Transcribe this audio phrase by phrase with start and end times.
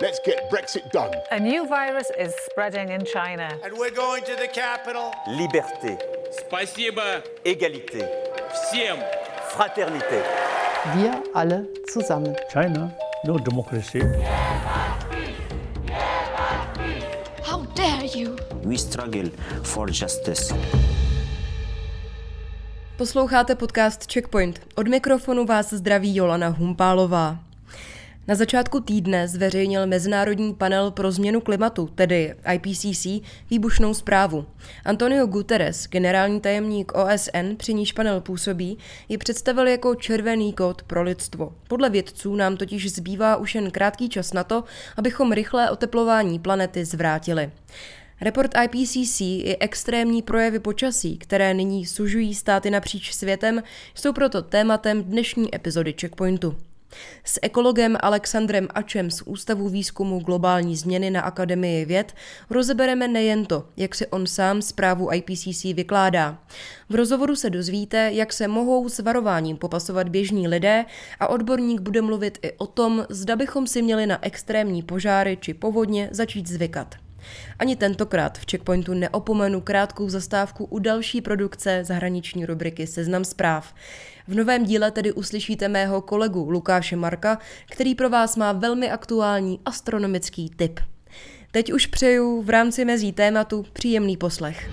[0.00, 1.10] Let's get Brexit done.
[1.30, 3.48] A new virus is spreading in China.
[3.64, 5.10] And we're going to the capital.
[5.26, 5.96] Liberté,
[6.46, 8.04] Спасибо égalité,
[8.52, 8.98] всем!
[9.56, 10.22] fraternité.
[10.96, 12.34] Wir alle zusammen.
[12.52, 12.90] China,
[13.24, 14.00] no democracy.
[17.42, 18.36] How dare you?
[18.64, 19.30] We struggle
[19.62, 20.54] for justice.
[22.96, 24.60] Posloucháte podcast Checkpoint.
[24.74, 27.36] Od mikrofonu vás zdraví Jolana Humpálová.
[28.27, 33.07] Na začátku týdne zveřejnil Mezinárodní panel pro změnu klimatu, tedy IPCC,
[33.49, 34.45] výbušnou zprávu.
[34.85, 38.77] Antonio Guterres, generální tajemník OSN, při níž panel působí,
[39.09, 41.53] ji představil jako červený kód pro lidstvo.
[41.67, 44.63] Podle vědců nám totiž zbývá už jen krátký čas na to,
[44.97, 47.51] abychom rychlé oteplování planety zvrátili.
[48.21, 53.63] Report IPCC i extrémní projevy počasí, které nyní sužují státy napříč světem,
[53.95, 56.57] jsou proto tématem dnešní epizody Checkpointu.
[57.23, 62.13] S ekologem Alexandrem Ačem z Ústavu výzkumu globální změny na Akademii věd
[62.49, 66.37] rozebereme nejen to, jak si on sám zprávu IPCC vykládá.
[66.89, 70.85] V rozhovoru se dozvíte, jak se mohou s varováním popasovat běžní lidé
[71.19, 75.53] a odborník bude mluvit i o tom, zda bychom si měli na extrémní požáry či
[75.53, 76.95] povodně začít zvykat.
[77.59, 83.73] Ani tentokrát v Checkpointu neopomenu krátkou zastávku u další produkce zahraniční rubriky Seznam zpráv.
[84.27, 87.37] V novém díle tedy uslyšíte mého kolegu Lukáše Marka,
[87.71, 90.79] který pro vás má velmi aktuální astronomický tip.
[91.51, 94.69] Teď už přeju v rámci mezí tématu příjemný poslech.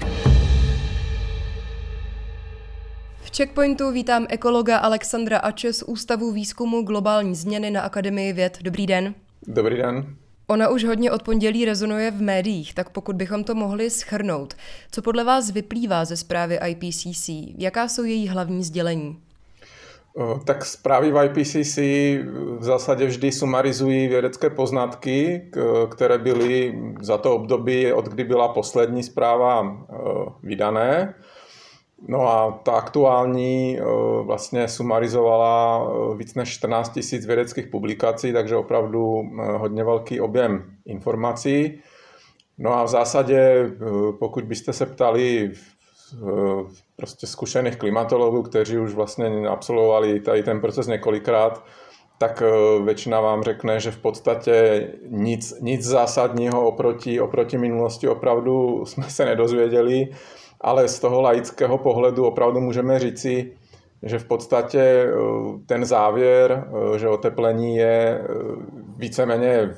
[3.21, 8.59] V Checkpointu vítám ekologa Alexandra Ače z Ústavu výzkumu globální změny na Akademii věd.
[8.63, 9.15] Dobrý den.
[9.47, 10.17] Dobrý den.
[10.51, 14.55] Ona už hodně od pondělí rezonuje v médiích, tak pokud bychom to mohli schrnout,
[14.91, 17.31] co podle vás vyplývá ze zprávy IPCC?
[17.59, 19.19] Jaká jsou její hlavní sdělení?
[20.45, 21.77] Tak zprávy v IPCC
[22.59, 25.51] v zásadě vždy sumarizují vědecké poznatky,
[25.91, 29.77] které byly za to období, od kdy byla poslední zpráva
[30.43, 31.15] vydané.
[32.09, 33.79] No a ta aktuální
[34.23, 39.23] vlastně sumarizovala víc než 14 000 vědeckých publikací, takže opravdu
[39.57, 41.81] hodně velký objem informací.
[42.59, 43.71] No a v zásadě,
[44.19, 45.53] pokud byste se ptali
[46.97, 51.65] prostě zkušených klimatologů, kteří už vlastně absolvovali tady ten proces několikrát,
[52.19, 52.43] tak
[52.85, 59.25] většina vám řekne, že v podstatě nic, nic zásadního oproti, oproti minulosti opravdu jsme se
[59.25, 60.09] nedozvěděli
[60.61, 63.53] ale z toho laického pohledu opravdu můžeme říci,
[64.03, 65.13] že v podstatě
[65.67, 68.23] ten závěr, že oteplení je
[68.97, 69.75] víceméně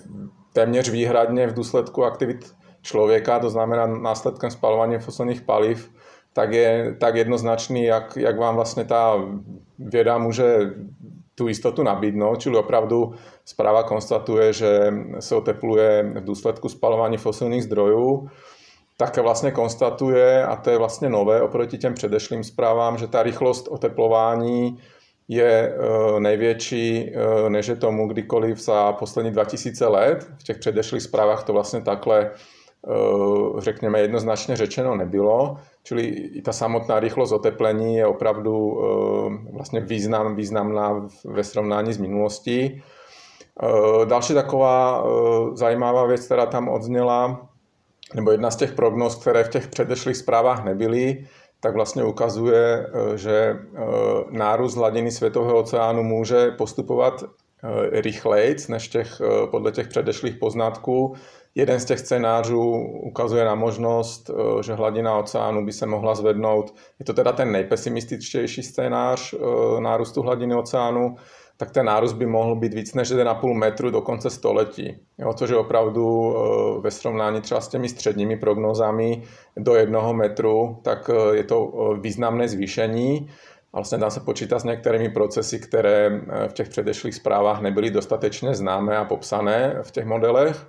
[0.53, 5.91] téměř výhradně v důsledku aktivit člověka, to znamená následkem spalování fosilních paliv,
[6.33, 9.25] tak je tak jednoznačný, jak, jak vám vlastně ta
[9.79, 10.59] věda může
[11.35, 13.15] tu jistotu nabídnout, čili opravdu
[13.45, 18.29] zpráva konstatuje, že se otepluje v důsledku spalování fosilních zdrojů
[19.01, 23.69] také vlastně konstatuje, a to je vlastně nové oproti těm předešlým zprávám, že ta rychlost
[23.69, 24.79] oteplování
[25.29, 30.29] je e, největší, e, než je tomu kdykoliv za poslední 2000 let.
[30.39, 32.31] V těch předešlých zprávách to vlastně takhle, e,
[33.59, 35.57] řekněme, jednoznačně řečeno nebylo.
[35.83, 36.03] Čili
[36.37, 38.81] i ta samotná rychlost oteplení je opravdu
[39.53, 42.83] vlastně význam, významná ve srovnání s minulostí.
[44.05, 45.05] Další taková
[45.55, 47.50] zajímavá věc, která tam odzněla,
[48.15, 51.27] nebo jedna z těch prognóz, které v těch předešlých zprávách nebyly,
[51.61, 53.81] tak vlastně ukazuje, eh, že eh,
[54.31, 59.21] nárůst hladiny světového oceánu může postupovat eh, rychleji než těch,
[59.51, 61.15] podle těch předešlých poznatků.
[61.55, 62.73] Jeden z těch scénářů
[63.03, 64.31] ukazuje na možnost,
[64.63, 66.75] že hladina oceánu by se mohla zvednout.
[66.99, 69.35] Je to teda ten nejpesimističtější scénář
[69.81, 71.17] nárůstu hladiny oceánu,
[71.61, 74.97] tak ten nárůst by mohl být víc než 1,5 metru do konce století.
[75.19, 79.23] Jo, což je opravdu eh, ve srovnání třeba s těmi středními prognozami
[79.57, 83.31] do jednoho metru, tak eh, je to eh, významné zvýšení.
[83.73, 88.55] A vlastně dá se počítat s některými procesy, které v těch předešlých zprávách nebyly dostatečně
[88.55, 90.67] známé a popsané v těch modelech.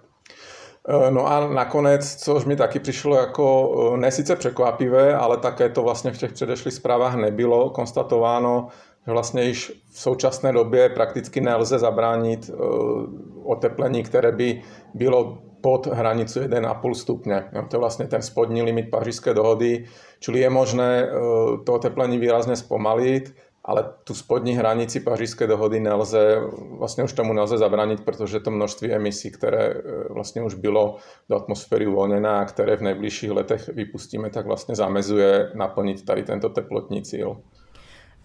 [1.10, 6.12] No a nakonec, což mi taky přišlo jako ne sice překvapivé, ale také to vlastně
[6.12, 8.68] v těch předešlých zprávách nebylo konstatováno,
[9.06, 12.58] že vlastně již v současné době prakticky nelze zabránit eh,
[13.44, 14.62] oteplení, které by
[14.94, 17.44] bylo pod hranicu 1,5 stupně.
[17.70, 19.86] To je vlastně ten spodní limit pařížské dohody,
[20.20, 21.10] čili je možné
[21.66, 23.34] to oteplení výrazně zpomalit,
[23.66, 26.42] ale tu spodní hranici pařížské dohody nelze,
[26.78, 29.74] vlastně už tomu nelze zabránit, protože to množství emisí, které
[30.10, 30.96] vlastně už bylo
[31.30, 36.50] do atmosféry uvolněné a které v nejbližších letech vypustíme, tak vlastně zamezuje naplnit tady tento
[36.50, 37.38] teplotní cíl.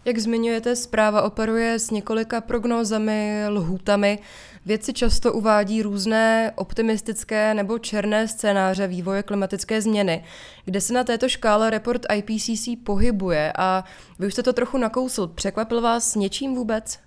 [0.06, 4.19] Jak zmiňujete, zpráva operuje s několika prognózami, lhůtami.
[4.67, 10.25] Vědci často uvádí různé optimistické nebo černé scénáře vývoje klimatické změny,
[10.64, 13.85] kde se na této škále report IPCC pohybuje a
[14.19, 15.26] vy už jste to trochu nakousl.
[15.26, 16.99] Překvapil vás něčím vůbec?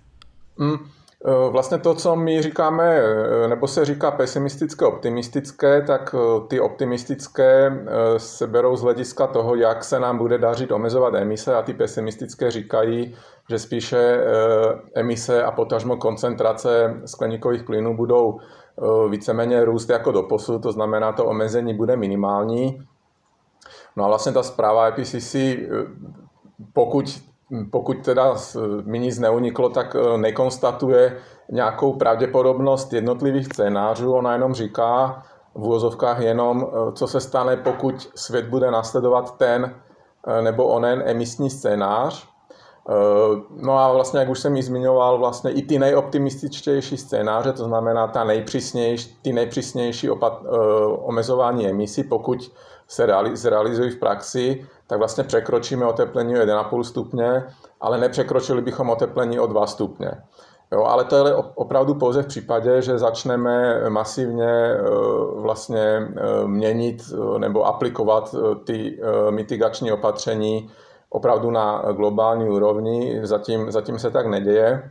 [0.58, 0.99] Mm.
[1.26, 6.60] Eh, vlastně to, co my říkáme, eh, nebo se říká pesimistické, optimistické, tak eh, ty
[6.60, 7.84] optimistické
[8.16, 12.50] se berou z hlediska toho, jak se nám bude dařit omezovat emise a ty pesimistické
[12.50, 13.16] říkají,
[13.50, 14.24] že spíše
[14.94, 18.40] emise a potažmo koncentrace skleníkových plynů budou
[19.10, 22.82] víceméně růst jako do posud, to znamená, to omezení bude minimální.
[23.96, 25.36] No a vlastně ta zpráva IPCC,
[26.72, 27.29] pokud
[27.70, 28.34] pokud teda
[28.84, 31.16] mi nic neuniklo, tak e, nekonstatuje
[31.50, 35.22] nějakou pravděpodobnost jednotlivých scénářů, ona jenom říká
[35.54, 39.74] v úvozovkách jenom, e, co se stane, pokud svět bude nasledovat ten
[40.26, 42.30] e, nebo onen emisní scénář.
[43.56, 48.06] No a vlastně, jak už jsem ji zmiňoval, vlastně i ty nejoptimističtější scénáře, to znamená
[48.06, 50.42] ta nejpřísnější, ty nejpřísnější opat,
[51.02, 52.52] omezování emisí, pokud
[52.88, 57.44] se zrealizují v praxi, tak vlastně překročíme oteplení o 1,5 stupně,
[57.80, 60.10] ale nepřekročili bychom oteplení o 2 stupně.
[60.72, 64.80] Jo, ale to je opravdu pouze v případě, že začneme masivně e,
[65.34, 66.08] vlastně e,
[66.46, 68.34] měnit e, nebo aplikovat
[68.64, 69.00] ty
[69.30, 70.70] mitigační opatření
[71.10, 73.20] opravdu na globální úrovni.
[73.22, 74.90] Zatím, zatím se tak neděje.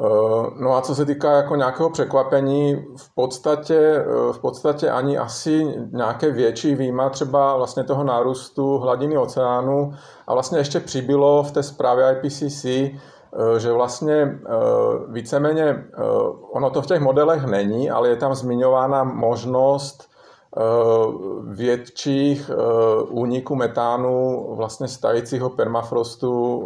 [0.00, 5.18] Eh, no a co se týká jako nějakého překvapení, v podstatě, eh, v podstatě ani
[5.18, 9.92] asi nějaké větší výjima třeba vlastně toho nárůstu hladiny oceánu.
[10.26, 14.38] A vlastně ještě přibylo v té zprávě IPCC, eh, že vlastně
[15.08, 15.84] víceméně,
[16.52, 20.12] ono to v těch modelech není, ale je tam zmiňována možnost
[21.44, 22.50] větších
[23.08, 26.62] úniků metánu vlastně stajícího permafrostu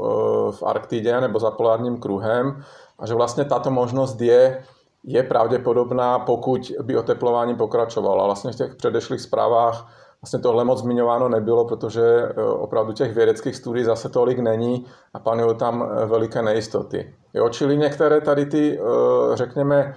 [0.51, 2.63] v Arktidě nebo za polárním kruhem,
[2.99, 4.65] a že vlastně tato možnost je,
[5.05, 8.23] je pravděpodobná, pokud by oteplování pokračovalo.
[8.23, 9.87] A vlastně v těch předešlých zprávách
[10.23, 15.19] vlastně tohle moc zmiňováno nebylo, protože e, opravdu těch vědeckých studií zase tolik není a
[15.19, 17.15] panují tam e, veliké nejistoty.
[17.35, 19.95] Jo, čili některé tady ty, e, řekněme,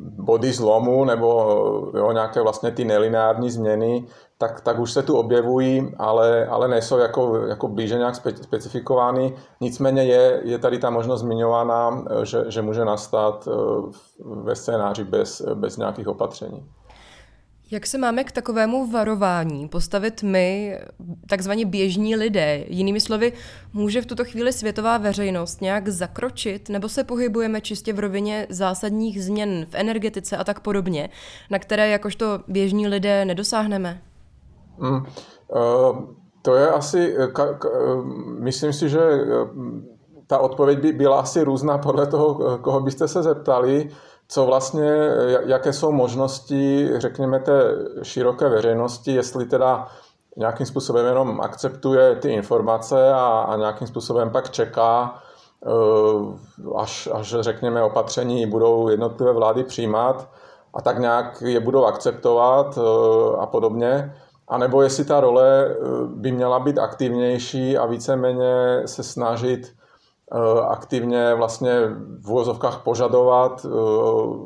[0.00, 1.28] body zlomu nebo
[1.94, 4.06] jo, nějaké vlastně ty nelineární změny,
[4.38, 9.34] tak, tak už se tu objevují, ale, ale nejsou jako, jako blíže nějak spe, specifikovány.
[9.60, 13.48] Nicméně je, je tady ta možnost zmiňována, že, že může nastat
[14.24, 16.66] ve scénáři bez, bez nějakých opatření.
[17.70, 20.78] Jak se máme k takovému varování postavit my,
[21.28, 22.64] takzvaně běžní lidé?
[22.68, 23.32] Jinými slovy,
[23.72, 29.24] může v tuto chvíli světová veřejnost nějak zakročit, nebo se pohybujeme čistě v rovině zásadních
[29.24, 31.08] změn v energetice a tak podobně,
[31.50, 34.02] na které jakožto běžní lidé nedosáhneme?
[34.78, 35.98] Mm, uh,
[36.42, 37.68] to je asi, ka, ka,
[38.38, 39.00] myslím si, že
[40.26, 43.90] ta odpověď by byla asi různá podle toho, koho byste se zeptali
[44.28, 44.92] co vlastně,
[45.46, 47.62] jaké jsou možnosti, řekněme, té
[48.02, 49.88] široké veřejnosti, jestli teda
[50.36, 55.14] nějakým způsobem jenom akceptuje ty informace a, a nějakým způsobem pak čeká,
[55.66, 56.38] eh,
[56.76, 60.28] až, až řekněme opatření budou jednotlivé vlády přijímat
[60.74, 64.14] a tak nějak je budou akceptovat eh, a podobně.
[64.48, 65.76] A nebo jestli ta role eh,
[66.06, 69.76] by měla být aktivnější a víceméně se snažit
[70.32, 71.72] Eh, aktivně vlastně
[72.20, 73.70] v úvozovkách požadovat eh,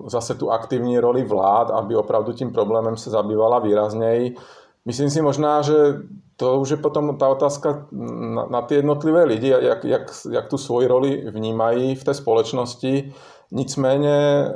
[0.07, 4.37] zase tu aktivní roli vlád, aby opravdu tím problémem se zabývala výrazněji.
[4.85, 5.75] Myslím si možná, že
[6.37, 7.87] to už je potom ta otázka
[8.35, 13.13] na, na ty jednotlivé lidi, jak, jak, jak tu svoji roli vnímají v té společnosti.
[13.53, 14.47] Nicméně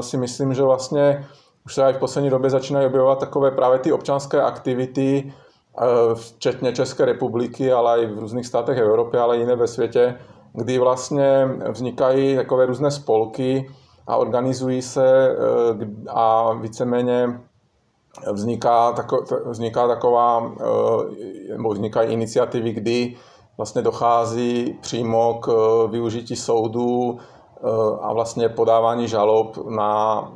[0.00, 1.26] si myslím, že vlastně
[1.66, 5.32] už se i v poslední době začínají objevovat takové právě ty občanské aktivity,
[6.14, 10.18] včetně České republiky, ale i v různých státech Evropy, ale i jiné ve světě,
[10.52, 13.70] kdy vlastně vznikají takové různé spolky
[14.06, 17.40] a organizují se eh, a víceméně
[18.32, 23.16] vzniká, tako, vzniká taková, eh, nebo vznikají iniciativy, kdy
[23.56, 27.18] vlastně dochází přímo k eh, využití soudů
[28.00, 30.32] a vlastně podávání žalob na,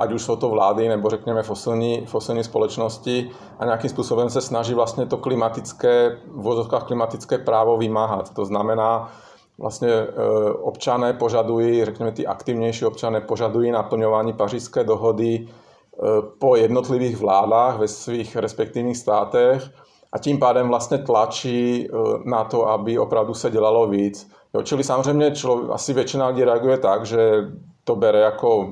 [0.00, 4.74] ať už jsou to vlády, nebo řekněme fosilní, fosilní společnosti a nějakým způsobem se snaží
[4.74, 8.34] vlastně to klimatické, v vozovkách klimatické právo vymáhat.
[8.34, 9.10] To znamená,
[9.58, 10.06] vlastně
[10.62, 15.48] občané požadují, řekněme ty aktivnější občané požadují naplňování pařížské dohody
[16.38, 19.70] po jednotlivých vládách ve svých respektivních státech
[20.12, 21.88] a tím pádem vlastně tlačí
[22.24, 24.30] na to, aby opravdu se dělalo víc.
[24.54, 27.50] Jo, čili samozřejmě člo, asi většina lidí reaguje tak, že
[27.84, 28.70] to bere jako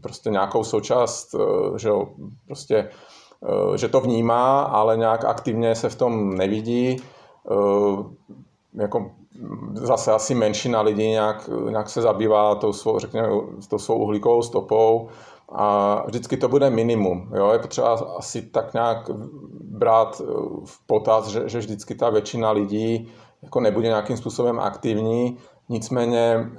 [0.00, 1.34] prostě nějakou součást,
[1.76, 2.08] že jo,
[2.46, 2.88] prostě
[3.44, 6.96] Eh, že to vnímá, ale nějak aktivně se v tom nevidí.
[7.50, 8.04] Eh,
[8.74, 9.10] jako
[9.74, 13.28] zase asi menšina lidí nějak, nějak se zabývá tou svou, řekněme,
[13.70, 15.08] tou svou uhlíkovou stopou
[15.52, 17.28] a vždycky to bude minimum.
[17.36, 17.50] Jo?
[17.52, 19.10] Je potřeba asi tak nějak
[19.60, 20.32] brát eh,
[20.64, 23.08] v potaz, že, že vždycky ta většina lidí
[23.42, 26.50] jako nebude nějakým způsobem aktivní, nicméně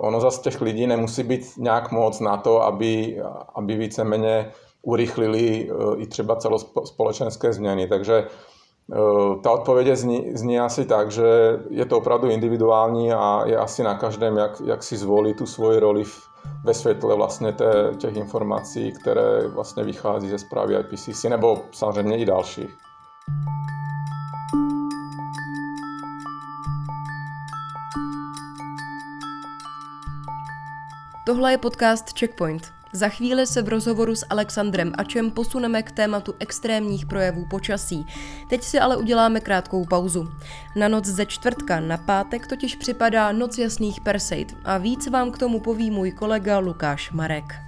[0.00, 3.20] ono zase těch lidí nemusí být nějak moc na to, aby,
[3.54, 4.52] aby víceméně
[4.86, 7.86] urychlili eh, i třeba celospolečenské změny.
[7.86, 8.96] Takže eh,
[9.42, 13.94] ta odpověď zní, zní asi tak, že je to opravdu individuální a je asi na
[13.94, 16.20] každém, jak, jak si zvolí tu svoji roli v,
[16.64, 22.24] ve světle vlastně té, těch informací, které vlastně vychází ze zprávy IPCC, nebo samozřejmě i
[22.24, 22.70] dalších.
[31.26, 32.72] Tohle je podcast Checkpoint.
[32.92, 38.06] Za chvíli se v rozhovoru s Alexandrem Ačem posuneme k tématu extrémních projevů počasí.
[38.48, 40.28] Teď si ale uděláme krátkou pauzu.
[40.76, 45.38] Na noc ze čtvrtka na pátek totiž připadá Noc jasných Perseid a víc vám k
[45.38, 47.65] tomu poví můj kolega Lukáš Marek.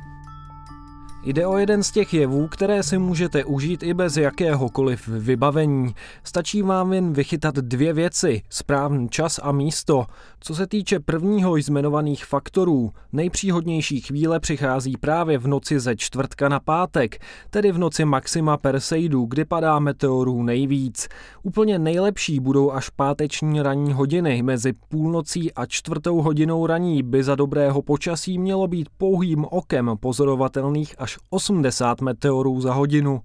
[1.28, 5.94] Jde o jeden z těch jevů, které si můžete užít i bez jakéhokoliv vybavení.
[6.24, 10.06] Stačí vám jen vychytat dvě věci, správný čas a místo.
[10.40, 16.60] Co se týče prvního jmenovaných faktorů, nejpříhodnější chvíle přichází právě v noci ze čtvrtka na
[16.60, 17.18] pátek,
[17.50, 21.08] tedy v noci maxima Perseidu, kdy padá meteorů nejvíc.
[21.42, 24.42] Úplně nejlepší budou až páteční ranní hodiny.
[24.42, 30.94] Mezi půlnocí a čtvrtou hodinou raní by za dobrého počasí mělo být pouhým okem pozorovatelných
[30.98, 33.20] až 80 meteorů za hodinu.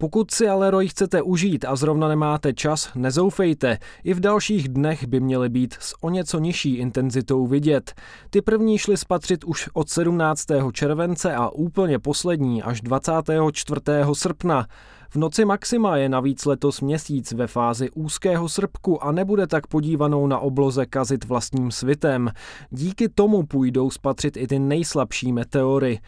[0.00, 3.78] Pokud si ale roj chcete užít a zrovna nemáte čas, nezoufejte.
[4.04, 7.94] I v dalších dnech by měly být s o něco nižší intenzitou vidět.
[8.30, 10.46] Ty první šly spatřit už od 17.
[10.72, 13.80] července a úplně poslední až 24.
[14.12, 14.66] srpna.
[15.10, 20.26] V noci maxima je navíc letos měsíc ve fázi úzkého srpku a nebude tak podívanou
[20.26, 22.30] na obloze kazit vlastním svitem.
[22.70, 26.00] Díky tomu půjdou spatřit i ty nejslabší meteory.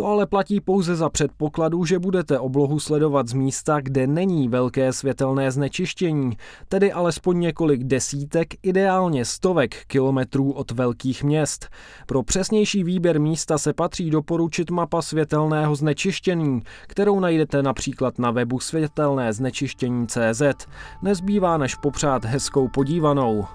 [0.00, 4.92] To ale platí pouze za předpokladu, že budete oblohu sledovat z místa, kde není velké
[4.92, 6.36] světelné znečištění,
[6.68, 11.68] tedy alespoň několik desítek, ideálně stovek kilometrů od velkých měst.
[12.06, 18.60] Pro přesnější výběr místa se patří doporučit mapa světelného znečištění, kterou najdete například na webu
[18.60, 20.42] světelné znečištění CZ.
[21.02, 23.46] Nezbývá než popřát hezkou podívanou.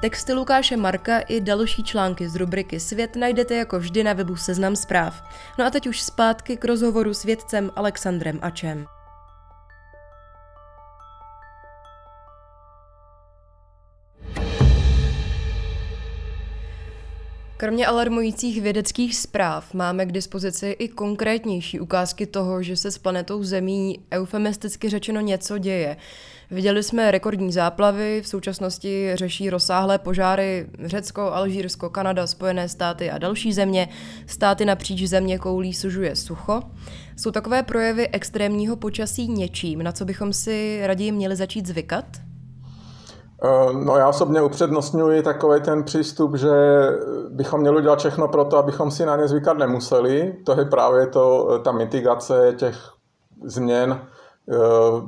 [0.00, 4.76] Texty Lukáše Marka i další články z rubriky Svět najdete jako vždy na webu Seznam
[4.76, 5.22] zpráv.
[5.58, 8.86] No a teď už zpátky k rozhovoru s vědcem Alexandrem Ačem.
[17.60, 23.42] Kromě alarmujících vědeckých zpráv máme k dispozici i konkrétnější ukázky toho, že se s planetou
[23.42, 25.96] Zemí eufemisticky řečeno něco děje.
[26.50, 33.18] Viděli jsme rekordní záplavy, v současnosti řeší rozsáhlé požáry Řecko, Alžírsko, Kanada, Spojené státy a
[33.18, 33.88] další země.
[34.26, 36.62] Státy napříč země koulí sužuje sucho.
[37.16, 42.29] Jsou takové projevy extrémního počasí něčím, na co bychom si raději měli začít zvykat?
[43.44, 46.50] Eh, no já osobně upřednostňuji takový ten přístup, že
[47.28, 50.36] bychom měli dělat všechno pro to, abychom si na ně zvykat nemuseli.
[50.44, 52.76] To je právě to, eh, ta mitigace těch
[53.44, 54.00] změn
[54.52, 54.56] eh,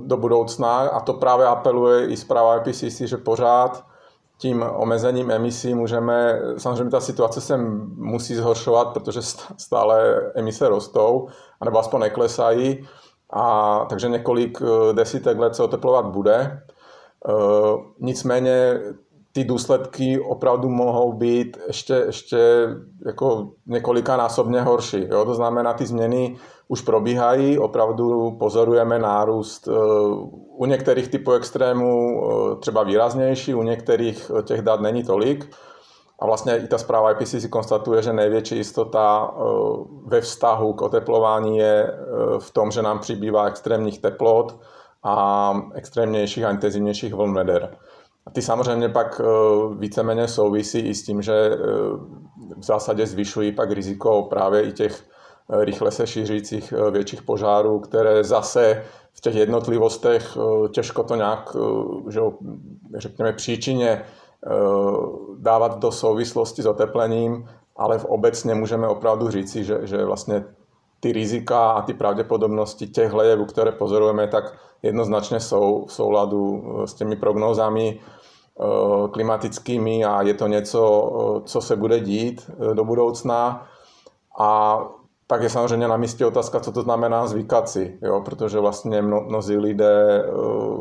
[0.05, 3.85] do budoucna a to právě apeluje i zpráva IPCC, že pořád
[4.39, 7.57] tím omezením emisí můžeme, samozřejmě ta situace se
[7.97, 9.23] musí zhoršovat, protože
[9.57, 11.29] stále emise rostou,
[11.61, 12.89] anebo aspoň neklesají,
[13.31, 14.63] a takže několik
[14.93, 16.63] desítek let se oteplovat bude.
[17.29, 18.81] Eh, nicméně
[19.33, 22.67] ty důsledky opravdu mohou být ještě, ještě
[23.07, 25.07] jako několikanásobně horší.
[25.11, 25.25] Jo?
[25.25, 26.37] To znamená, ty změny
[26.69, 29.73] už probíhají, opravdu pozorujeme nárůst eh,
[30.57, 35.51] u některých typů extrémů eh, třeba výraznější, u některých těch dat není tolik.
[36.19, 39.35] A vlastně i ta zpráva IPCC konstatuje, že největší jistota
[40.07, 41.99] ve vztahu k oteplování je
[42.39, 44.59] v tom, že nám přibývá extrémních teplot,
[45.03, 47.77] a extrémnějších a intenzivnějších vln veder.
[48.27, 49.25] A ty samozřejmě pak e,
[49.79, 51.57] víceméně souvisí i s tím, že e,
[52.57, 55.05] v zásadě zvyšují pak riziko právě i těch
[55.49, 58.83] rychle se šířících větších požárů, které zase
[59.13, 60.37] v těch jednotlivostech
[60.71, 61.57] těžko to nějak,
[62.09, 62.21] že,
[62.97, 64.03] řekněme, příčině
[65.39, 70.45] dávat do souvislosti s oteplením, ale v obecně můžeme opravdu říci, že, že vlastně
[71.03, 76.95] ty rizika a ty pravděpodobnosti těch lejevů, které pozorujeme, tak jednoznačně jsou v souladu s
[76.95, 78.01] těmi prognózami
[79.11, 81.13] klimatickými a je to něco,
[81.45, 83.67] co se bude dít do budoucna.
[84.39, 84.79] A
[85.27, 88.23] tak je samozřejmě na místě otázka, co to znamená zvykat si, jo?
[88.25, 90.25] protože vlastně mno, mnozí lidé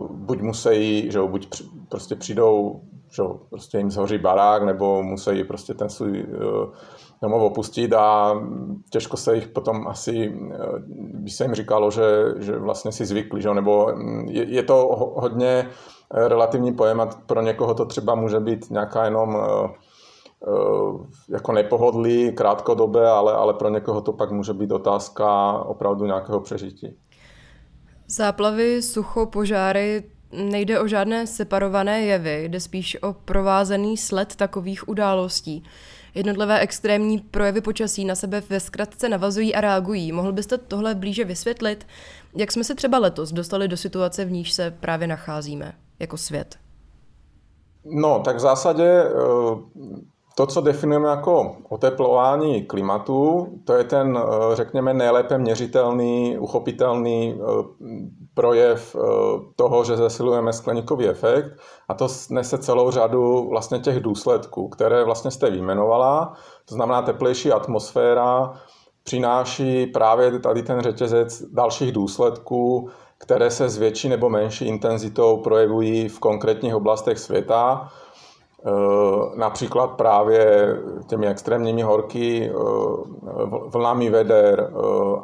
[0.09, 5.73] buď musí, že jo, buď prostě přijdou že prostě jim zhoří barák, nebo musí prostě
[5.73, 6.67] ten svůj eh,
[7.21, 8.35] domov opustit a
[8.89, 10.57] těžko se jich potom asi, eh,
[11.13, 12.03] by se jim říkalo, že,
[12.37, 13.53] že vlastně si zvykli, že?
[13.53, 14.75] nebo mm, je, je to
[15.15, 15.67] hodně
[16.13, 19.37] eh, relativní pojem a pro někoho to třeba může být nějaká jenom
[21.29, 26.97] jako nepohodlí krátkodobé, ale, ale pro někoho to pak může být otázka opravdu nějakého přežití.
[28.07, 35.63] Záplavy, sucho, požáry, nejde o žádné separované jevy, jde spíš o provázený sled takových událostí.
[36.15, 40.11] Jednotlivé extrémní projevy počasí na sebe ve zkratce navazují a reagují.
[40.11, 41.87] Mohl byste tohle blíže vysvětlit?
[42.35, 46.55] Jak jsme se třeba letos dostali do situace, v níž se právě nacházíme jako svět?
[47.85, 49.11] No, tak v zásadě eh,
[50.41, 57.63] to, co definujeme jako oteplování klimatu, to je ten, eh, řekněme, nejlépe měřitelný, uchopitelný eh,
[58.33, 58.99] projev eh,
[59.55, 61.51] toho, že zesilujeme skleníkový efekt
[61.89, 66.33] a to nese celou řadu vlastně těch důsledků, které vlastně jste vyjmenovala.
[66.69, 68.53] To znamená teplejší atmosféra,
[69.03, 76.09] přináší právě tady ten řetězec dalších důsledků, které se s větší nebo menší intenzitou projevují
[76.09, 77.91] v konkrétních oblastech světa
[79.35, 80.75] například právě
[81.07, 82.53] těmi extrémními horky, eh,
[83.67, 84.75] vlnami veder eh,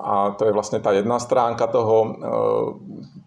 [0.01, 2.15] a to je vlastně ta jedna stránka toho,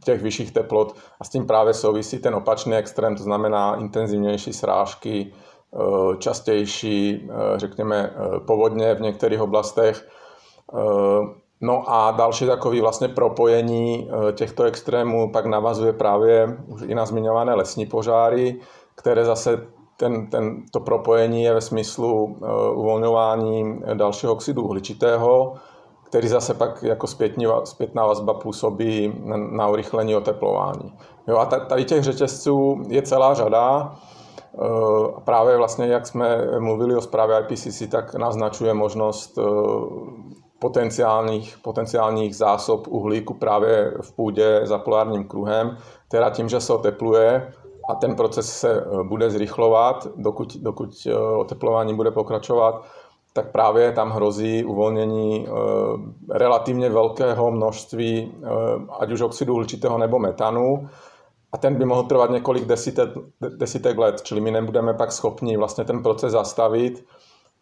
[0.05, 5.33] těch vyšších teplot a s tím právě souvisí ten opačný extrém, to znamená intenzivnější srážky,
[6.19, 8.15] častější, řekněme,
[8.47, 10.09] povodně v některých oblastech.
[11.61, 17.55] No a další takový vlastně propojení těchto extrémů pak navazuje právě už i na zmiňované
[17.55, 18.61] lesní požáry,
[18.95, 19.67] které zase
[20.01, 25.55] ten, ten, to propojení je ve smyslu uh, uvolňování dalšího oxidu uhličitého,
[26.05, 30.99] který zase pak jako zpětní, zpětná vazba působí na, na urychlení oteplování.
[31.29, 33.95] Jo, a tady těch řetězců je celá řada.
[34.53, 39.45] Uh, právě vlastně, jak jsme mluvili o zprávě IPCC, tak naznačuje možnost uh,
[40.59, 45.77] potenciálních, potenciálních zásob uhlíku právě v půdě za polárním kruhem,
[46.09, 47.53] která tím, že se otepluje,
[47.91, 52.85] a ten proces se eh, bude zrychlovat, dokud, dokud eh, oteplování bude pokračovat,
[53.33, 55.53] tak právě tam hrozí uvolnění eh,
[56.39, 58.35] relativně velkého množství
[59.01, 60.89] ať už oxidu uhličitého nebo metanu.
[61.53, 63.09] A ten by mohl trvat několik desítek,
[63.57, 67.05] desítek let, čili my nebudeme pak schopni vlastně ten proces zastavit.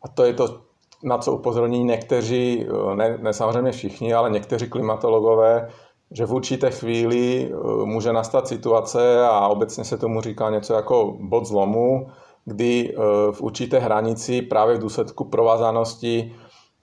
[0.03, 0.61] A to je to,
[1.05, 5.69] na co upozorní někteří, ne, ne samozřejmě všichni, ale někteří klimatologové,
[6.11, 11.16] že v určité chvíli eh, může nastat situace a obecně se tomu říká něco jako
[11.21, 12.07] bod zlomu,
[12.44, 12.97] kdy eh,
[13.33, 16.35] v určité hranici právě v důsledku provázanosti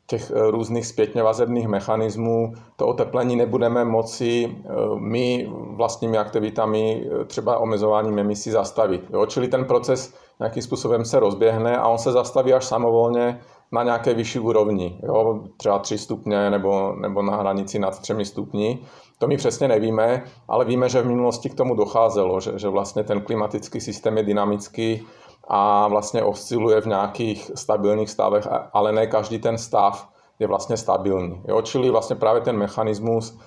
[0.07, 4.55] těch eh, různých zpětně vazebných mechanismů to oteplení nebudeme moci
[4.95, 9.01] my vlastními aktivitami, třeba omezováním emisí zastavit.
[9.13, 9.25] Jo?
[9.25, 14.13] Čili ten proces nějakým způsobem se rozběhne a on se zastaví až samovolně na nějaké
[14.13, 15.43] vyšší úrovni, jo?
[15.57, 18.79] třeba 3 stupně nebo, nebo na hranici nad 3 stupni.
[19.19, 23.03] To my přesně nevíme, ale víme, že v minulosti k tomu docházelo, že, že vlastně
[23.03, 25.07] ten klimatický systém je dynamický
[25.47, 31.41] a vlastně osciluje v nějakých stabilních stavech, ale ne každý ten stav je vlastně stabilní.
[31.47, 31.61] Jo?
[31.61, 33.39] Čili vlastně právě ten mechanismus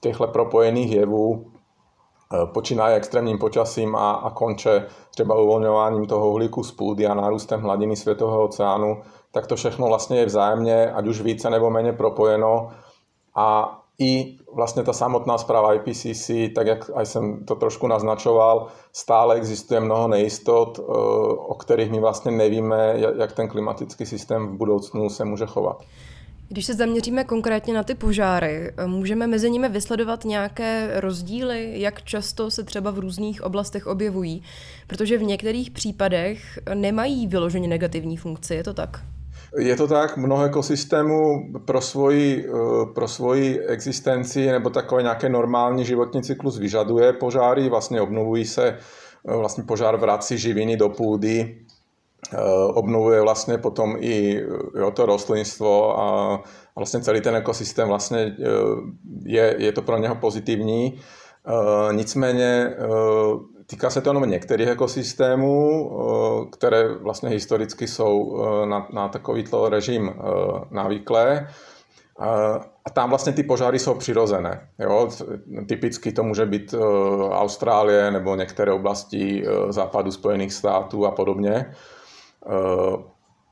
[0.00, 6.72] těchto propojených jevů eh, počínaje extrémním počasím a, a konče třeba uvolňováním toho uhlíku z
[6.72, 11.50] půdy a nárůstem hladiny světového oceánu, tak to všechno vlastně je vzájemně, ať už více
[11.50, 12.70] nebo méně propojeno
[13.34, 19.80] a i vlastně ta samotná zpráva IPCC, tak jak jsem to trošku naznačoval, stále existuje
[19.80, 20.82] mnoho nejistot, eh,
[21.36, 25.82] o kterých my vlastně nevíme, jak ten klimatický systém v budoucnu se může chovat.
[26.48, 32.50] Když se zaměříme konkrétně na ty požáry, můžeme mezi nimi vysledovat nějaké rozdíly, jak často
[32.50, 34.42] se třeba v různých oblastech objevují,
[34.86, 39.00] protože v některých případech nemají vyloženě negativní funkci, je to tak?
[39.58, 45.84] Je to tak, mnoho ekosystémů pro svoji, eh, pro svoji existenci nebo takový nějaký normální
[45.84, 48.78] životní cyklus vyžaduje požáry, vlastně obnovují se,
[49.28, 51.58] eh, vlastně požár vrací živiny do půdy
[52.74, 54.42] obnovuje vlastně potom i
[54.78, 56.42] jo, to rostlinstvo a
[56.76, 58.36] vlastně celý ten ekosystém vlastně
[59.24, 61.00] je, je to pro něho pozitivní.
[61.92, 62.76] Nicméně
[63.66, 65.90] týká se to jenom některých ekosystémů,
[66.52, 70.14] které vlastně historicky jsou na, na takovýto režim
[70.70, 71.48] návyklé.
[72.84, 74.68] A tam vlastně ty požáry jsou přirozené.
[74.78, 75.08] Jo?
[75.68, 76.74] Typicky to může být
[77.30, 81.74] Austrálie nebo některé oblasti západu Spojených států a podobně.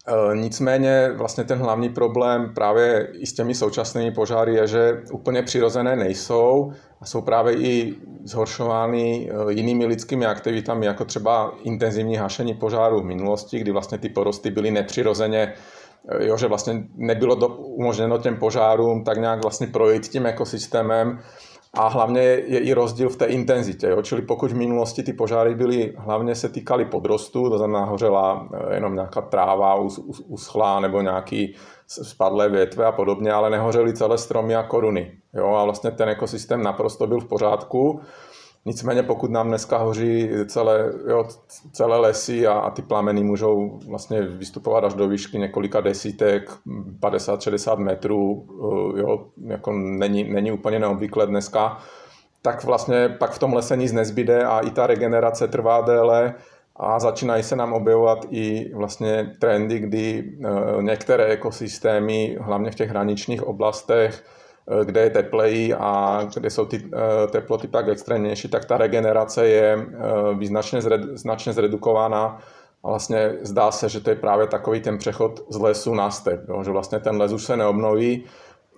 [0.08, 5.42] E, nicméně vlastně ten hlavní problém právě i s těmi současnými požáry je, že úplně
[5.42, 13.00] přirozené nejsou a jsou právě i zhoršovány jinými lidskými aktivitami, jako třeba intenzivní hašení požáru
[13.00, 15.52] v minulosti, kdy vlastně ty porosty byly nepřirozeně
[16.20, 21.18] jo, že vlastně nebylo do, umožněno těm požárům tak nějak vlastně projít tím ekosystémem
[21.74, 23.86] a hlavně je i rozdíl v té intenzitě.
[23.86, 24.02] Jo?
[24.02, 28.74] Čili pokud v minulosti ty požáry byly, hlavně se týkaly podrostu, to znamená hořela eh,
[28.74, 29.74] jenom nějaká tráva
[30.26, 31.54] uschlá nebo nějaký
[31.86, 35.12] spadlé větve a podobně, ale nehořely celé stromy a koruny.
[35.34, 35.54] Jo?
[35.54, 38.00] A vlastně ten ekosystém naprosto byl v pořádku
[38.66, 41.28] Nicméně pokud nám dneska hoří celé, jo,
[41.72, 46.50] celé lesy a, a ty plameny můžou vlastně vystupovat až do výšky několika desítek,
[47.00, 51.78] 50-60 metrů, eh, jo, jako není, není úplně neobvyklé dneska,
[52.42, 56.34] tak vlastně pak v tom lese nic nezbyde a i ta regenerace trvá déle
[56.76, 62.90] a začínají se nám objevovat i vlastně trendy, kdy eh, některé ekosystémy, hlavně v těch
[62.90, 64.24] hraničních oblastech,
[64.84, 69.78] kde je tepleji a kde jsou ty eh, teploty tak extrémnější, tak ta regenerace je
[69.78, 70.80] eh, význačně
[71.14, 72.38] značně zredukována.
[72.84, 76.48] A vlastně zdá se, že to je právě takový ten přechod z lesu na step,
[76.48, 78.24] jo, že vlastně ten les už se neobnoví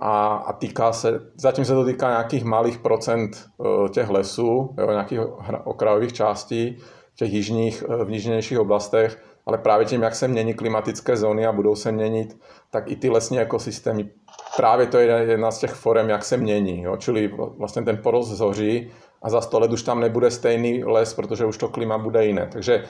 [0.01, 3.47] a, a týká se, zatím se to týká nějakých malých procent
[3.91, 5.21] těch lesů, jo, nějakých
[5.65, 6.79] okrajových částí,
[7.17, 11.77] těch jižních, v jižnějších oblastech, ale právě tím, jak se mění klimatické zóny a budou
[11.77, 12.39] se měnit,
[12.71, 14.11] tak i ty lesní ekosystémy
[14.57, 16.83] právě to je jedna z těch forem, jak se mění.
[16.83, 16.97] Jo?
[16.97, 18.91] Čili vlastně ten porost zhoří
[19.23, 22.49] a za 100 let už tam nebude stejný les, protože už to klima bude jiné.
[22.53, 22.85] Takže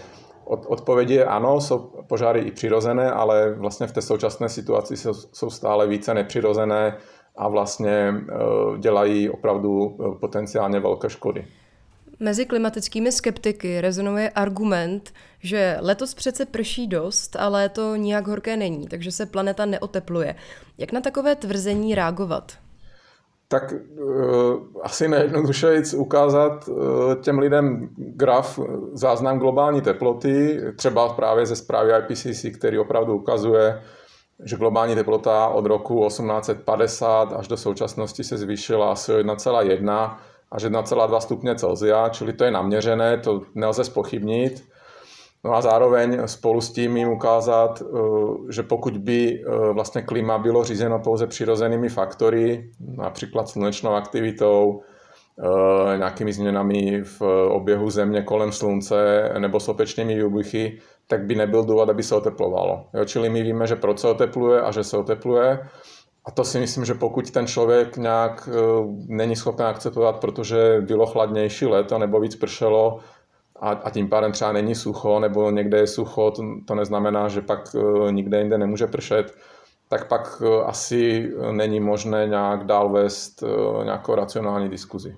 [0.44, 5.14] od, odpovědi je ano, jsou požáry i přirozené, ale vlastně v té současné situaci jsou,
[5.14, 6.96] jsou stále více nepřirozené
[7.36, 11.46] a vlastně uh, dělají opravdu e, potenciálně velké škody.
[12.20, 18.88] Mezi klimatickými skeptiky rezonuje argument, že letos přece prší dost, ale to nijak horké není,
[18.88, 20.34] takže se planeta neotepluje.
[20.78, 22.52] Jak na takové tvrzení reagovat?
[23.48, 26.76] Tak uh, asi nejjednodušeji ukázat uh,
[27.14, 28.58] těm lidem graf,
[28.92, 33.82] záznam globální teploty, třeba právě ze zprávy IPCC, který opravdu ukazuje,
[34.44, 40.16] že globální teplota od roku 1850 až do současnosti se zvýšila asi o 1,1
[40.52, 44.64] až 1,2 stupně Celsia, čili to je naměřené, to nelze spochybnit.
[45.46, 47.86] No a zároveň spolu s tím jim ukázat, eh,
[48.52, 55.98] že pokud by eh, vlastně klima bylo řízeno pouze přirozenými faktory, například slunečnou aktivitou, eh,
[55.98, 62.02] nějakými změnami v oběhu země kolem slunce nebo sopečnými výbuchy, tak by nebyl důvod, aby
[62.02, 62.86] se oteplovalo.
[62.94, 65.58] Jo, čili my víme, že proč se otepluje a že se otepluje.
[66.26, 68.48] A to si myslím, že pokud ten člověk nějak
[69.06, 73.00] není schopen akceptovat, protože bylo chladnější léto nebo víc pršelo,
[73.60, 77.40] a, a tím pádem třeba není sucho, nebo někde je sucho, to, to neznamená, že
[77.40, 79.34] pak uh, nikde jinde nemůže pršet,
[79.88, 83.44] tak pak uh, asi není možné nějak dál vést
[83.84, 85.16] nějakou racionální diskuzi.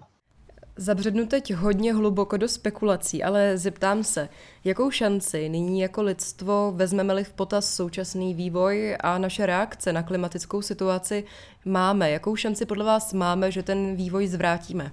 [0.81, 4.29] Zabřednu teď hodně hluboko do spekulací, ale zeptám se,
[4.65, 10.63] jakou šanci nyní jako lidstvo vezmeme-li v potaz současný vývoj a naše reakce na klimatickou
[10.63, 11.25] situaci
[11.65, 12.11] máme?
[12.11, 14.93] Jakou šanci podle vás máme, že ten vývoj zvrátíme?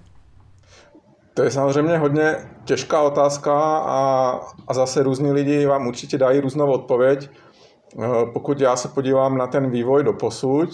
[1.34, 6.72] To je samozřejmě hodně těžká otázka a, a zase různí lidi vám určitě dají různou
[6.72, 7.30] odpověď.
[8.00, 10.70] Eh, pokud já se podívám na ten vývoj do posud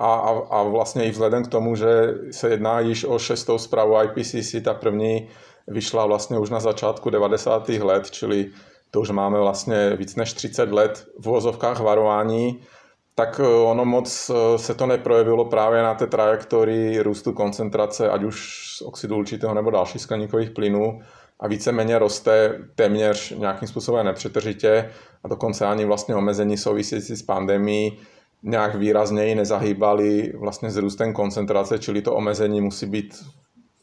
[0.00, 3.94] a, a, a vlastně i vzhledem k tomu, že se jedná již o šestou zprávu
[4.02, 5.28] IPCC, ta první
[5.68, 7.68] vyšla vlastně už na začátku 90.
[7.68, 8.50] let, čili
[8.90, 12.60] to už máme vlastně víc než 30 let v vozovkách varování,
[13.14, 18.22] tak eh, ono moc eh, se to neprojevilo právě na té trajektorii růstu koncentrace, ať
[18.22, 21.00] už oxidu určitého nebo dalších skleníkových plynů
[21.40, 24.90] a víceméně roste téměř nějakým způsobem nepřetržitě
[25.24, 27.98] a dokonce ani vlastně omezení související s pandemí
[28.42, 33.14] nějak výrazněji nezahýbali vlastně s růstem koncentrace, čili to omezení musí být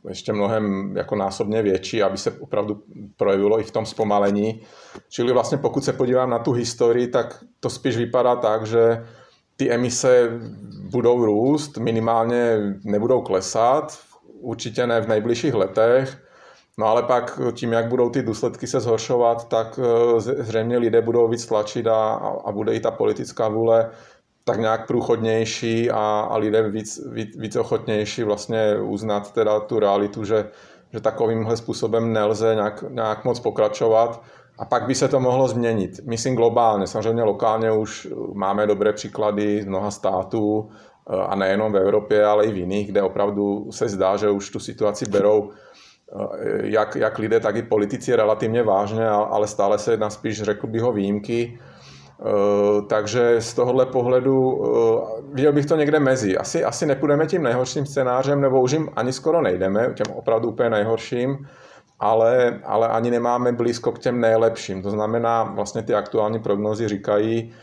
[0.10, 2.84] ještě mnohem jako násobně větší, aby se opravdu
[3.18, 4.62] projevilo i v tom zpomalení.
[5.10, 9.06] Čili vlastně pokud se podívám na tu historii, tak to spíš vypadá tak, že
[9.56, 10.30] ty emise
[10.92, 14.00] budou růst, minimálně nebudou klesat,
[14.40, 16.28] určitě ne v nejbližších letech
[16.80, 19.80] No ale pak tím, jak budou ty důsledky se zhoršovat, tak
[20.18, 22.14] zřejmě lidé budou víc tlačit a,
[22.46, 23.90] a bude i ta politická vůle
[24.48, 30.24] tak nějak průchodnější a, a lidé víc, víc, víc ochotnější vlastně uznat teda tu realitu,
[30.24, 30.46] že,
[30.94, 34.24] že takovýmhle způsobem nelze nějak, nějak moc pokračovat.
[34.60, 36.00] A pak by se to mohlo změnit.
[36.06, 40.70] Myslím globálně, samozřejmě lokálně už máme dobré příklady z mnoha států
[41.28, 44.60] a nejenom v Evropě, ale i v jiných, kde opravdu se zdá, že už tu
[44.60, 45.52] situaci berou
[46.64, 50.82] jak, jak lidé, tak i politici relativně vážně, ale stále se jedná spíš, řekl bych
[50.82, 51.60] ho, výjimky.
[52.20, 56.38] Eh, takže z tohohle pohledu eh, viděl bych to někde mezi.
[56.38, 60.70] Asi, asi nepůjdeme tím nejhorším scénářem, nebo už jim ani skoro nejdeme, těm opravdu úplně
[60.70, 61.48] nejhorším,
[62.00, 64.82] ale, ale ani nemáme blízko k těm nejlepším.
[64.82, 67.54] To znamená, vlastně ty aktuální prognozy říkají,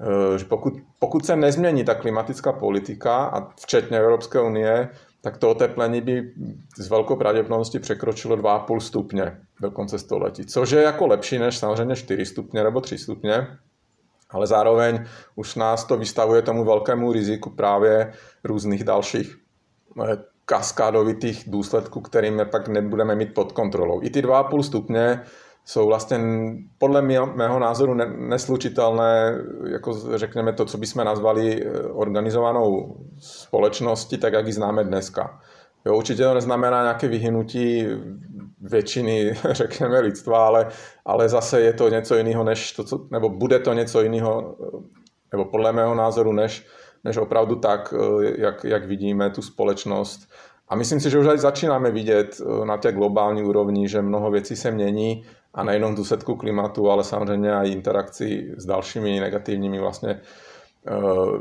[0.00, 4.88] eh, že pokud, pokud se nezmění ta klimatická politika, a včetně Evropské unie,
[5.22, 6.32] tak to oteplení by
[6.78, 11.96] s velkou pravděpodobností překročilo 2,5 stupně do konce století, což je jako lepší než samozřejmě
[11.96, 13.46] 4 stupně nebo 3 stupně,
[14.30, 15.04] ale zároveň
[15.36, 18.12] už nás to vystavuje tomu velkému riziku právě
[18.44, 19.36] různých dalších
[20.04, 24.02] eh, kaskádovitých důsledků, kterými pak nebudeme mít pod kontrolou.
[24.02, 25.22] I ty 2,5 stupně
[25.64, 26.18] jsou vlastně
[26.78, 27.02] podle
[27.34, 34.52] mého názoru neslučitelné, jako řekněme to, co bychom nazvali eh, organizovanou společností, tak jak ji
[34.52, 35.40] známe dneska.
[35.84, 37.86] Jo, určitě to neznamená nějaké vyhynutí
[38.60, 40.68] většiny, řekněme, lidstva, ale,
[41.04, 44.56] ale zase je to něco jiného, než to, co, nebo bude to něco jiného,
[45.32, 46.66] nebo podle mého názoru, než,
[47.04, 47.94] než opravdu tak,
[48.38, 50.20] jak, jak vidíme tu společnost.
[50.68, 54.70] A myslím si, že už začínáme vidět na té globální úrovni, že mnoho věcí se
[54.70, 60.20] mění a nejenom v důsledku klimatu, ale samozřejmě i interakci s dalšími negativními vlastně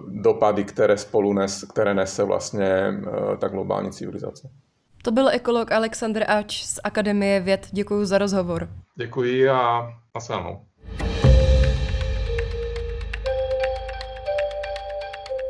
[0.07, 2.93] dopady, které spolu nes, které nese vlastně
[3.39, 4.49] ta globální civilizace.
[5.03, 7.67] To byl ekolog Alexander Ač z Akademie věd.
[7.71, 8.69] Děkuji za rozhovor.
[8.95, 10.65] Děkuji a nasledanou.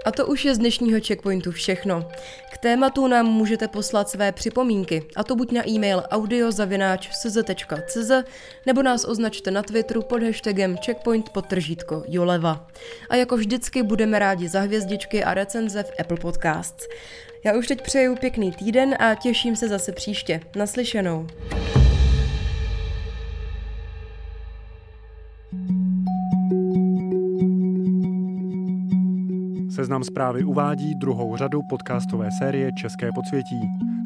[0.05, 2.09] A to už je z dnešního checkpointu všechno.
[2.53, 8.11] K tématu nám můžete poslat své připomínky, a to buď na e-mail audiozavináč.cz
[8.65, 12.67] nebo nás označte na Twitteru pod hashtagem checkpoint podtržítko Joleva.
[13.09, 16.87] A jako vždycky budeme rádi za hvězdičky a recenze v Apple Podcasts.
[17.45, 20.41] Já už teď přeju pěkný týden a těším se zase příště.
[20.55, 21.27] Naslyšenou.
[29.75, 33.59] Seznam zprávy uvádí druhou řadu podcastové série České podsvětí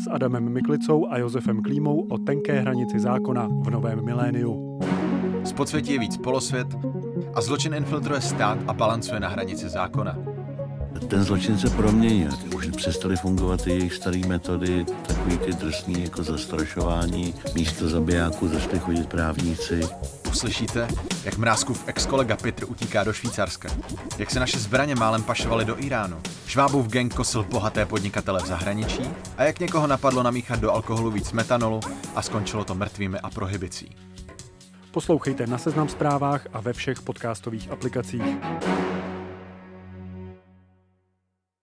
[0.03, 4.79] s Adamem Miklicou a Josefem Klímou o tenké hranici zákona v novém miléniu.
[5.43, 6.67] Z podsvětí je víc polosvět
[7.33, 10.32] a zločin infiltruje stát a balancuje na hranici zákona
[11.09, 12.31] ten zločin se proměnil.
[12.55, 17.33] Už přestaly fungovat ty jejich staré metody, takový ty drsný jako zastrašování.
[17.55, 19.81] Místo zabijáků začali chodit právníci.
[20.29, 20.87] Uslyšíte,
[21.23, 23.69] jak Mrázkův ex-kolega Petr utíká do Švýcarska.
[24.17, 26.17] Jak se naše zbraně málem pašovaly do Iránu.
[26.47, 31.31] Švábův gang kosil bohaté podnikatele v zahraničí a jak někoho napadlo namíchat do alkoholu víc
[31.31, 31.79] metanolu
[32.15, 33.95] a skončilo to mrtvými a prohibicí.
[34.91, 38.23] Poslouchejte na Seznam zprávách a ve všech podcastových aplikacích.